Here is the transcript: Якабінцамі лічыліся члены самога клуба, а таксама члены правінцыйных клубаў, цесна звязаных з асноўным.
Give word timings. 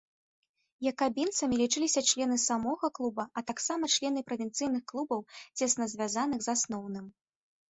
Якабінцамі 0.91 1.55
лічыліся 1.61 2.01
члены 2.11 2.37
самога 2.45 2.89
клуба, 2.97 3.27
а 3.41 3.43
таксама 3.49 3.91
члены 3.99 4.19
правінцыйных 4.31 4.83
клубаў, 4.93 5.21
цесна 5.61 5.83
звязаных 5.93 6.39
з 6.49 6.57
асноўным. 6.57 7.05